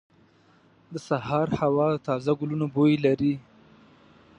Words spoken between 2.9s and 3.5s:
لري.